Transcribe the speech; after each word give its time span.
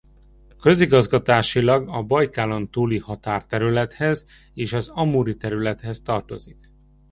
Közigazgatásilag 0.59 1.87
a 1.89 2.01
Bajkálontúli 2.03 2.97
határterülethez 2.97 4.25
és 4.53 4.73
az 4.73 4.89
Amuri 4.89 5.35
területhez 5.37 6.01
tartozik. 6.01 6.71